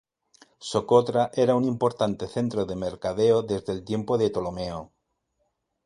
Socotra 0.69 1.25
era 1.43 1.53
un 1.59 1.63
importante 1.73 2.25
centro 2.27 2.65
de 2.65 2.75
mercadeo 2.75 3.43
desde 3.43 3.71
el 3.73 3.85
tiempo 3.85 4.17
de 4.17 4.31
Ptolomeo. 4.31 4.91